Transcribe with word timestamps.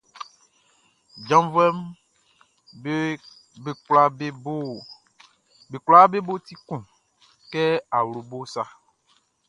Janvuɛʼm 1.27 1.77
be 3.63 3.71
kwlaa 5.85 6.07
be 6.11 6.17
bo 6.27 6.33
ti 6.45 6.53
kun 6.67 6.81
kɛ 7.51 7.63
awlobo 7.97 8.37
sa. 8.53 8.63